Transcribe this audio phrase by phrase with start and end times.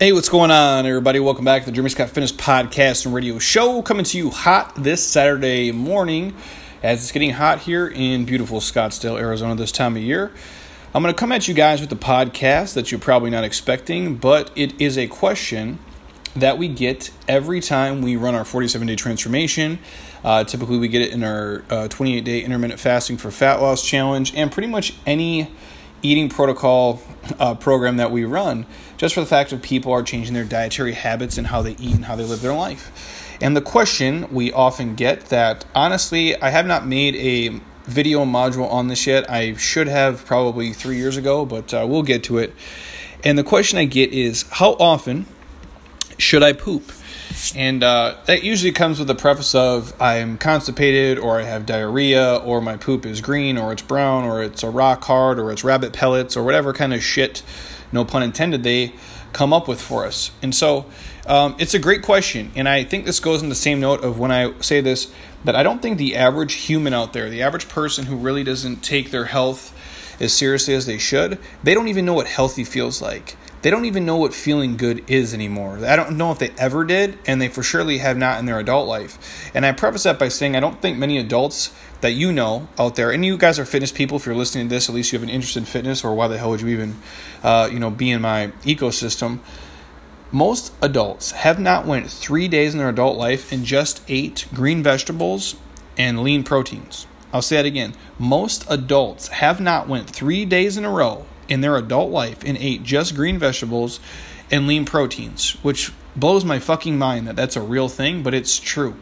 [0.00, 1.20] Hey, what's going on, everybody?
[1.20, 4.74] Welcome back to the Jeremy Scott Fitness Podcast and Radio Show, coming to you hot
[4.74, 6.34] this Saturday morning
[6.82, 10.32] as it's getting hot here in beautiful Scottsdale, Arizona this time of year.
[10.94, 14.16] I'm going to come at you guys with the podcast that you're probably not expecting,
[14.16, 15.78] but it is a question
[16.34, 19.78] that we get every time we run our 47 day transformation.
[20.24, 21.58] Uh, typically, we get it in our
[21.88, 25.50] 28 uh, day intermittent fasting for fat loss challenge and pretty much any
[26.02, 27.02] eating protocol
[27.38, 28.66] uh, program that we run,
[28.96, 31.94] just for the fact of people are changing their dietary habits and how they eat
[31.94, 33.36] and how they live their life.
[33.40, 38.70] And the question we often get that honestly, I have not made a video module
[38.70, 39.28] on this yet.
[39.30, 42.54] I should have probably three years ago, but uh, we'll get to it.
[43.24, 45.26] And the question I get is how often
[46.18, 46.92] should I poop?
[47.54, 52.36] And uh, that usually comes with the preface of I'm constipated, or I have diarrhea,
[52.36, 55.64] or my poop is green, or it's brown, or it's a rock hard, or it's
[55.64, 57.42] rabbit pellets, or whatever kind of shit,
[57.92, 58.92] no pun intended, they
[59.32, 60.30] come up with for us.
[60.42, 60.86] And so
[61.26, 62.50] um, it's a great question.
[62.56, 65.12] And I think this goes in the same note of when I say this
[65.44, 68.82] that I don't think the average human out there, the average person who really doesn't
[68.82, 69.74] take their health
[70.20, 73.84] as seriously as they should, they don't even know what healthy feels like they don't
[73.84, 75.84] even know what feeling good is anymore.
[75.84, 78.58] I don't know if they ever did, and they for surely have not in their
[78.58, 79.50] adult life.
[79.54, 82.96] And I preface that by saying I don't think many adults that you know out
[82.96, 84.16] there, and you guys are fitness people.
[84.16, 86.28] If you're listening to this, at least you have an interest in fitness, or why
[86.28, 86.96] the hell would you even,
[87.42, 89.40] uh, you know, be in my ecosystem?
[90.32, 94.82] Most adults have not went three days in their adult life and just ate green
[94.82, 95.56] vegetables
[95.98, 97.06] and lean proteins.
[97.32, 97.94] I'll say that again.
[98.18, 102.56] Most adults have not went three days in a row in their adult life and
[102.56, 104.00] ate just green vegetables
[104.50, 108.58] and lean proteins, which blows my fucking mind that that's a real thing, but it's
[108.58, 108.96] true.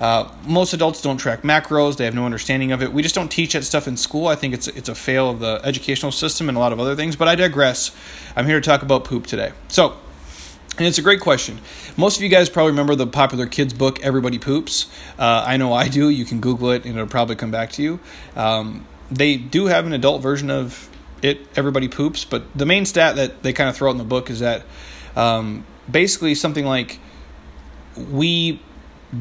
[0.00, 2.92] Uh, most adults don't track macros; they have no understanding of it.
[2.92, 4.26] We just don't teach that stuff in school.
[4.26, 6.94] I think it's it's a fail of the educational system and a lot of other
[6.94, 7.16] things.
[7.16, 7.96] But I digress.
[8.34, 9.52] I'm here to talk about poop today.
[9.68, 9.96] So,
[10.76, 11.60] and it's a great question.
[11.96, 14.86] Most of you guys probably remember the popular kids book "Everybody Poops."
[15.18, 16.10] Uh, I know I do.
[16.10, 17.98] You can Google it, and it'll probably come back to you.
[18.34, 20.90] Um, they do have an adult version of
[21.26, 22.24] it everybody poops.
[22.24, 24.64] But the main stat that they kind of throw out in the book is that
[25.14, 26.98] um, basically something like
[28.10, 28.60] we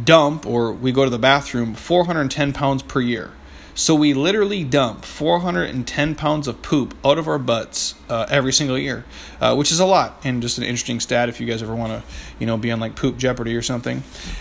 [0.03, 3.31] dump or we go to the bathroom 410 pounds per year.
[3.77, 8.77] So we literally dump 410 pounds of poop out of our butts uh, every single
[8.77, 9.03] year,
[9.41, 11.91] uh, which is a lot, and just an interesting stat if you guys ever want
[11.91, 12.01] to,
[12.39, 13.97] you know, be on like Poop Jeopardy or something.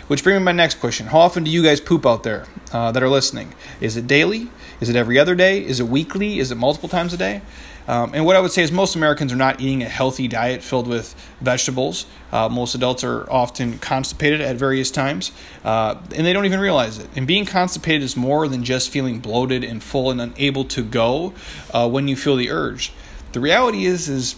[0.06, 2.46] Which brings me to my next question: How often do you guys poop out there
[2.72, 3.52] uh, that are listening?
[3.80, 4.50] Is it daily?
[4.80, 5.64] Is it every other day?
[5.64, 6.38] Is it weekly?
[6.38, 7.42] Is it multiple times a day?
[7.86, 10.62] Um, and what I would say is most Americans are not eating a healthy diet
[10.62, 12.06] filled with vegetables.
[12.32, 15.32] Uh, most adults are often constipated at various times,
[15.64, 17.08] uh, and they don't even realize it.
[17.14, 21.34] And being constipated is more than just feeling bloated and full and unable to go
[21.72, 22.92] uh, when you feel the urge.
[23.32, 24.36] The reality is, is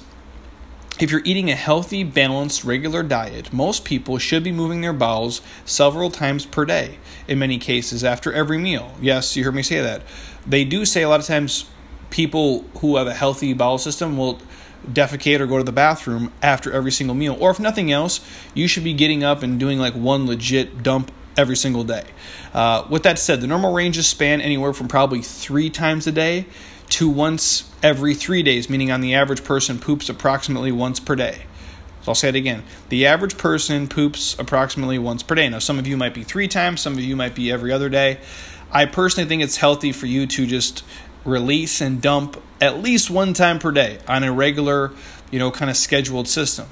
[0.98, 5.42] if you're eating a healthy, balanced, regular diet, most people should be moving their bowels
[5.64, 8.94] several times per day, in many cases after every meal.
[9.00, 10.02] Yes, you heard me say that.
[10.46, 11.66] They do say a lot of times
[12.10, 14.40] people who have a healthy bowel system will
[14.86, 17.36] defecate or go to the bathroom after every single meal.
[17.38, 18.20] Or if nothing else,
[18.54, 22.04] you should be getting up and doing like one legit dump every single day.
[22.54, 26.46] Uh, with that said, the normal ranges span anywhere from probably three times a day
[26.88, 31.42] to once every three days, meaning on the average person poops approximately once per day.
[32.02, 32.62] So I'll say it again.
[32.88, 35.48] The average person poops approximately once per day.
[35.48, 37.88] Now, some of you might be three times, some of you might be every other
[37.88, 38.18] day.
[38.70, 40.84] I personally think it's healthy for you to just
[41.26, 44.92] release and dump at least one time per day on a regular,
[45.30, 46.66] you know, kind of scheduled system.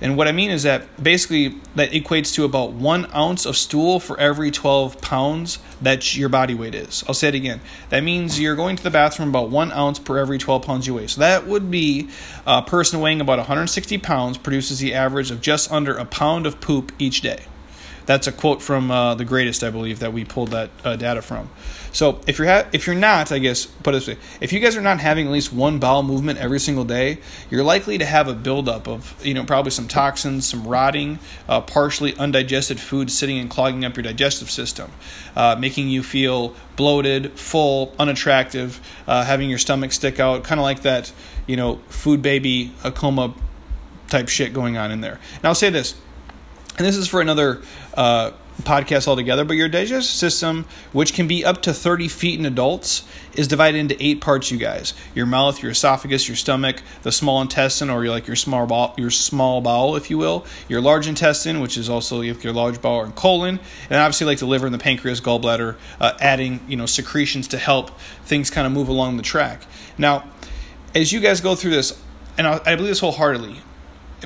[0.00, 3.98] And what I mean is that basically that equates to about one ounce of stool
[3.98, 7.02] for every 12 pounds that your body weight is.
[7.08, 7.62] I'll say it again.
[7.88, 10.94] That means you're going to the bathroom about one ounce per every 12 pounds you
[10.94, 11.06] weigh.
[11.06, 12.10] So that would be
[12.46, 16.46] uh, a person weighing about 160 pounds produces the average of just under a pound
[16.46, 17.44] of poop each day.
[18.06, 21.22] That's a quote from uh, the greatest, I believe, that we pulled that uh, data
[21.22, 21.50] from.
[21.92, 24.60] So if you're ha- if you're not, I guess put it this way, if you
[24.60, 27.18] guys are not having at least one bowel movement every single day,
[27.50, 31.18] you're likely to have a buildup of you know probably some toxins, some rotting,
[31.48, 34.92] uh, partially undigested food sitting and clogging up your digestive system,
[35.34, 40.64] uh, making you feel bloated, full, unattractive, uh, having your stomach stick out, kind of
[40.64, 41.12] like that
[41.46, 43.34] you know food baby a coma
[44.08, 45.18] type shit going on in there.
[45.36, 45.96] And I'll say this
[46.78, 47.62] and this is for another
[47.94, 48.32] uh,
[48.62, 53.06] podcast altogether, but your digestive system, which can be up to 30 feet in adults,
[53.34, 54.94] is divided into eight parts, you guys.
[55.14, 59.10] Your mouth, your esophagus, your stomach, the small intestine, or like your small bowel, your
[59.10, 63.14] small bowel, if you will, your large intestine, which is also your large bowel and
[63.14, 67.48] colon, and obviously like the liver and the pancreas, gallbladder, uh, adding you know secretions
[67.48, 69.62] to help things kind of move along the track.
[69.98, 70.24] Now,
[70.94, 72.00] as you guys go through this,
[72.38, 73.60] and I, I believe this wholeheartedly,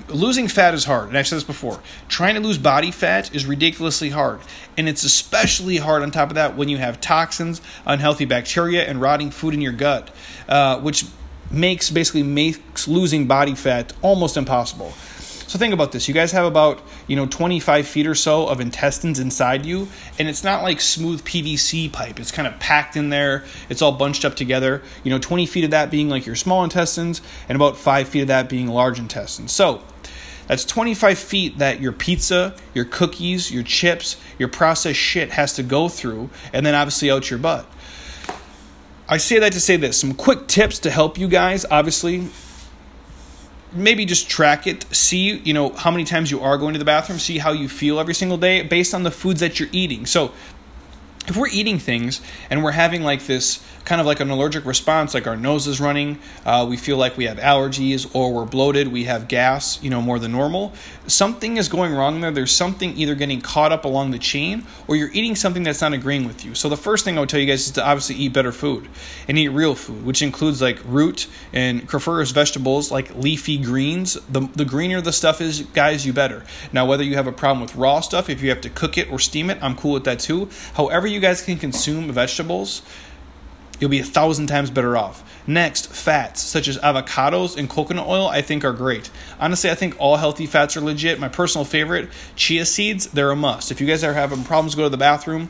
[0.08, 1.80] losing fat is hard and i've said this before.
[2.08, 4.40] Trying to lose body fat is ridiculously hard
[4.78, 9.00] and it's especially hard on top of that when you have toxins unhealthy bacteria and
[9.00, 10.10] rotting food in your gut
[10.48, 11.04] uh, which
[11.50, 14.92] makes basically makes losing body fat almost impossible
[15.50, 16.06] so think about this.
[16.06, 20.28] You guys have about, you know, 25 feet or so of intestines inside you, and
[20.28, 22.20] it's not like smooth PVC pipe.
[22.20, 23.42] It's kind of packed in there.
[23.68, 24.80] It's all bunched up together.
[25.02, 28.20] You know, 20 feet of that being like your small intestines, and about 5 feet
[28.20, 29.50] of that being large intestines.
[29.50, 29.82] So,
[30.46, 35.64] that's 25 feet that your pizza, your cookies, your chips, your processed shit has to
[35.64, 37.66] go through, and then obviously out your butt.
[39.08, 41.66] I say that to say this some quick tips to help you guys.
[41.68, 42.28] Obviously,
[43.72, 46.84] maybe just track it see you know how many times you are going to the
[46.84, 50.06] bathroom see how you feel every single day based on the foods that you're eating.
[50.06, 50.32] So
[51.30, 55.14] if we're eating things and we're having like this kind of like an allergic response,
[55.14, 58.88] like our nose is running, uh, we feel like we have allergies, or we're bloated,
[58.88, 60.72] we have gas, you know, more than normal,
[61.06, 62.30] something is going wrong there.
[62.30, 65.92] There's something either getting caught up along the chain, or you're eating something that's not
[65.92, 66.54] agreeing with you.
[66.54, 68.88] So the first thing I would tell you guys is to obviously eat better food
[69.26, 74.14] and eat real food, which includes like root and cruciferous vegetables like leafy greens.
[74.28, 76.44] The the greener the stuff is, guys, you better.
[76.72, 79.10] Now, whether you have a problem with raw stuff, if you have to cook it
[79.10, 80.48] or steam it, I'm cool with that too.
[80.74, 82.82] However, you guys can consume vegetables
[83.80, 85.24] you'll be a thousand times better off.
[85.46, 89.10] Next, fats such as avocados and coconut oil, I think are great.
[89.40, 91.18] Honestly, I think all healthy fats are legit.
[91.18, 93.72] My personal favorite, chia seeds, they're a must.
[93.72, 95.48] If you guys are having problems, go to the bathroom.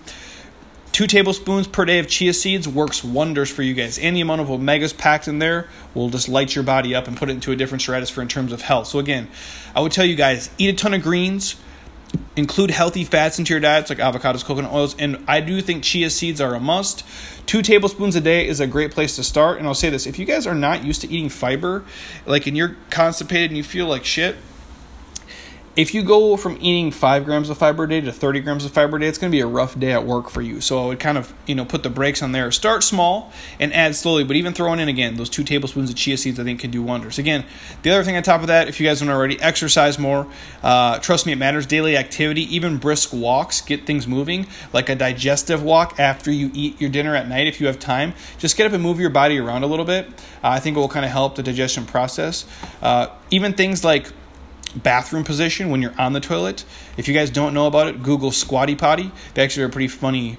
[0.92, 3.98] Two tablespoons per day of chia seeds works wonders for you guys.
[3.98, 7.28] Any amount of omegas packed in there will just light your body up and put
[7.28, 8.88] it into a different stratosphere in terms of health.
[8.88, 9.28] So, again,
[9.74, 11.56] I would tell you guys eat a ton of greens,
[12.36, 16.10] include healthy fats into your diets like avocados, coconut oils, and I do think chia
[16.10, 17.04] seeds are a must.
[17.46, 19.58] Two tablespoons a day is a great place to start.
[19.58, 21.84] And I'll say this if you guys are not used to eating fiber,
[22.26, 24.36] like and you're constipated and you feel like shit,
[25.76, 28.72] if you go from eating five grams of fiber a day to 30 grams of
[28.72, 30.60] fiber a day, it's going to be a rough day at work for you.
[30.60, 32.50] So I would kind of, you know, put the brakes on there.
[32.50, 36.16] Start small and add slowly, but even throwing in again those two tablespoons of chia
[36.16, 37.18] seeds, I think can do wonders.
[37.18, 37.44] Again,
[37.82, 40.26] the other thing on top of that, if you guys don't already, exercise more.
[40.60, 41.66] Uh, trust me, it matters.
[41.66, 46.80] Daily activity, even brisk walks, get things moving, like a digestive walk after you eat
[46.80, 48.12] your dinner at night if you have time.
[48.38, 50.08] Just get up and move your body around a little bit.
[50.42, 52.44] Uh, I think it will kind of help the digestion process.
[52.82, 54.12] Uh, even things like
[54.76, 56.64] bathroom position when you're on the toilet.
[56.96, 59.10] If you guys don't know about it, Google Squatty Potty.
[59.34, 60.38] They actually are a pretty funny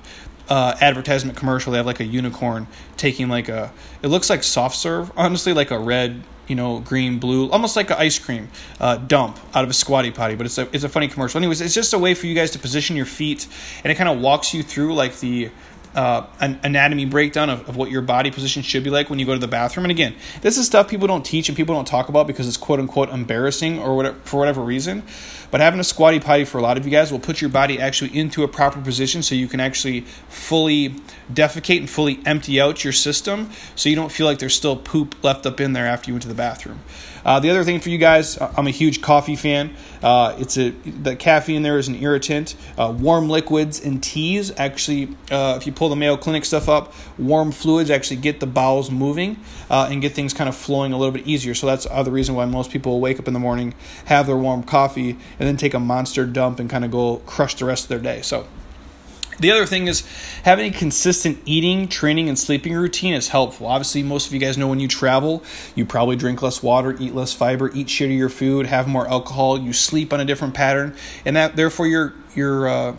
[0.50, 1.72] uh, advertisement commercial.
[1.72, 2.68] They have like a unicorn
[2.98, 7.20] taking like a, it looks like soft serve, honestly, like a red, you know, green,
[7.20, 8.50] blue, almost like an ice cream
[8.80, 10.36] uh, dump out of a squatty potty.
[10.36, 11.38] But it's a it's a funny commercial.
[11.38, 13.48] Anyways, it's just a way for you guys to position your feet,
[13.84, 15.50] and it kind of walks you through like the
[15.96, 19.26] uh, an anatomy breakdown of, of what your body position should be like when you
[19.26, 19.86] go to the bathroom.
[19.86, 22.58] And again, this is stuff people don't teach and people don't talk about because it's
[22.58, 25.04] quote unquote embarrassing or whatever, for whatever reason.
[25.52, 27.80] But having a squatty potty for a lot of you guys will put your body
[27.80, 30.96] actually into a proper position so you can actually fully
[31.32, 35.22] defecate and fully empty out your system so you don't feel like there's still poop
[35.24, 36.80] left up in there after you went to the bathroom.
[37.26, 39.76] Uh, the other thing for you guys, uh, I'm a huge coffee fan.
[40.02, 42.56] Uh, it's a the caffeine there is an irritant.
[42.78, 46.94] Uh, warm liquids and teas actually, uh, if you pull the Mayo Clinic stuff up,
[47.18, 49.38] warm fluids actually get the bowels moving
[49.70, 51.54] uh, and get things kind of flowing a little bit easier.
[51.54, 53.74] So that's the reason why most people wake up in the morning,
[54.06, 57.56] have their warm coffee, and then take a monster dump and kind of go crush
[57.56, 58.22] the rest of their day.
[58.22, 58.48] So.
[59.42, 60.04] The other thing is
[60.44, 63.66] having a consistent eating, training, and sleeping routine is helpful.
[63.66, 65.44] Obviously, most of you guys know when you travel,
[65.74, 69.74] you probably drink less water, eat less fiber, eat shittier food, have more alcohol, you
[69.74, 70.96] sleep on a different pattern,
[71.26, 72.96] and that therefore your your uh,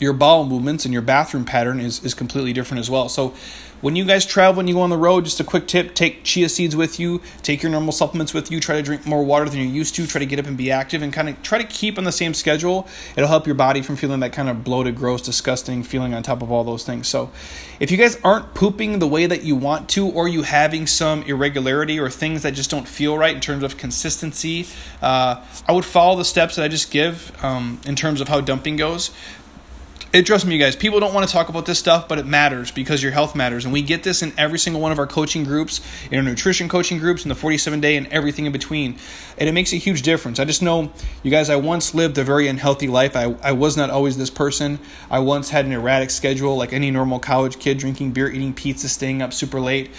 [0.00, 3.08] your bowel movements and your bathroom pattern is is completely different as well.
[3.08, 3.34] So
[3.82, 6.22] when you guys travel and you go on the road, just a quick tip take
[6.22, 9.48] chia seeds with you, take your normal supplements with you, try to drink more water
[9.48, 11.58] than you're used to, try to get up and be active, and kind of try
[11.58, 12.86] to keep on the same schedule.
[13.16, 16.42] It'll help your body from feeling that kind of bloated, gross, disgusting feeling on top
[16.42, 17.08] of all those things.
[17.08, 17.32] So,
[17.80, 21.24] if you guys aren't pooping the way that you want to, or you having some
[21.24, 24.68] irregularity or things that just don't feel right in terms of consistency,
[25.02, 28.40] uh, I would follow the steps that I just give um, in terms of how
[28.40, 29.10] dumping goes
[30.12, 32.26] it trust me you guys people don't want to talk about this stuff but it
[32.26, 33.64] matters because your health matters.
[33.64, 36.68] And we get this in every single one of our coaching groups in our nutrition
[36.68, 38.98] coaching groups in the 47 day and everything in between.
[39.38, 40.38] And it makes a huge difference.
[40.38, 40.92] I just know
[41.22, 43.16] you guys i once lived a very unhealthy life.
[43.16, 44.78] I, I was not always this person.
[45.10, 48.88] I once had an erratic schedule like any normal college kid drinking beer eating pizza
[48.88, 49.90] staying up super late.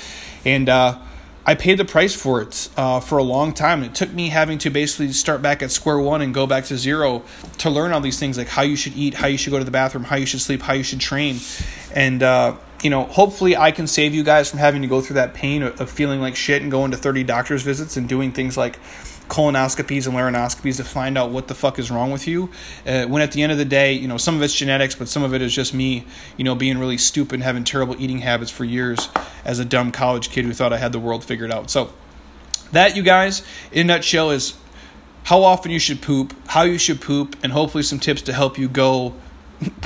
[0.46, 1.00] And uh
[1.46, 3.84] I paid the price for it uh, for a long time.
[3.84, 6.78] It took me having to basically start back at square one and go back to
[6.78, 7.24] zero
[7.58, 9.66] to learn all these things like how you should eat, how you should go to
[9.66, 11.40] the bathroom, how you should sleep, how you should train.
[11.94, 15.16] And, uh, you know, hopefully I can save you guys from having to go through
[15.16, 18.32] that pain of, of feeling like shit and going to 30 doctor's visits and doing
[18.32, 18.80] things like
[19.28, 22.50] colonoscopies and laryngoscopies to find out what the fuck is wrong with you.
[22.86, 25.08] Uh, when at the end of the day, you know, some of it's genetics, but
[25.08, 26.06] some of it is just me,
[26.38, 29.10] you know, being really stupid and having terrible eating habits for years
[29.46, 31.70] as a dumb college kid who thought I had the world figured out.
[31.70, 31.92] So,
[32.72, 34.56] that, you guys, in a nutshell, is
[35.26, 38.58] how often you should poop, how you should poop, and hopefully some tips to help
[38.58, 39.14] you go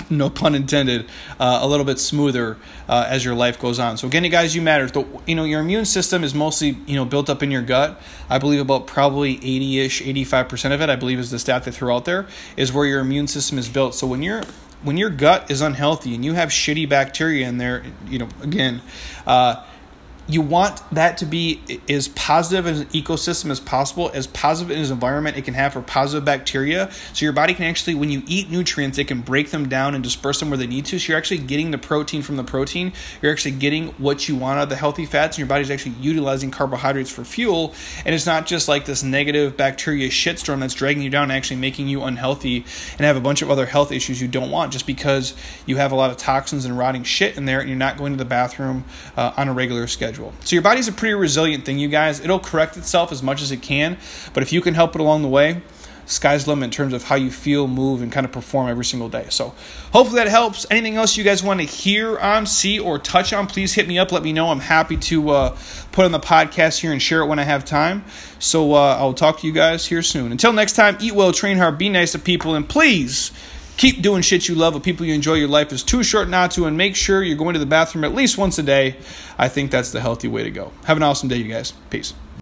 [0.09, 1.05] no pun intended,
[1.39, 2.57] uh, a little bit smoother
[2.87, 3.97] uh, as your life goes on.
[3.97, 4.87] So again, guys, you matter.
[4.87, 7.99] The, you know, your immune system is mostly you know built up in your gut.
[8.29, 11.39] I believe about probably eighty ish, eighty five percent of it, I believe, is the
[11.39, 13.95] stat they throw out there, is where your immune system is built.
[13.95, 14.43] So when you're
[14.83, 18.81] when your gut is unhealthy and you have shitty bacteria in there, you know, again.
[19.25, 19.63] Uh,
[20.27, 24.89] you want that to be as positive as an ecosystem as possible, as positive as
[24.89, 26.91] an environment it can have for positive bacteria.
[27.13, 30.03] So your body can actually, when you eat nutrients, it can break them down and
[30.03, 30.99] disperse them where they need to.
[30.99, 32.91] So you're actually getting the protein from the protein.
[33.21, 35.95] You're actually getting what you want out of the healthy fats, and your body's actually
[36.01, 37.73] utilizing carbohydrates for fuel.
[38.05, 41.57] And it's not just like this negative bacteria shitstorm that's dragging you down and actually
[41.57, 42.65] making you unhealthy
[42.97, 45.33] and have a bunch of other health issues you don't want just because
[45.65, 48.11] you have a lot of toxins and rotting shit in there and you're not going
[48.11, 48.83] to the bathroom
[49.15, 50.33] uh, on a regular schedule schedule.
[50.43, 52.19] So your body's a pretty resilient thing, you guys.
[52.19, 53.97] It'll correct itself as much as it can,
[54.33, 55.61] but if you can help it along the way,
[56.05, 58.85] sky's the limit in terms of how you feel, move, and kind of perform every
[58.85, 59.27] single day.
[59.29, 59.53] So
[59.91, 60.65] hopefully that helps.
[60.71, 63.99] Anything else you guys want to hear on, see, or touch on, please hit me
[63.99, 64.11] up.
[64.11, 64.49] Let me know.
[64.49, 65.57] I'm happy to uh,
[65.91, 68.05] put on the podcast here and share it when I have time.
[68.39, 70.31] So uh, I'll talk to you guys here soon.
[70.31, 73.31] Until next time, eat well, train hard, be nice to people, and please
[73.77, 75.35] Keep doing shit you love with people you enjoy.
[75.35, 78.03] Your life is too short not to, and make sure you're going to the bathroom
[78.03, 78.97] at least once a day.
[79.37, 80.71] I think that's the healthy way to go.
[80.85, 81.73] Have an awesome day, you guys.
[81.91, 82.13] Peace.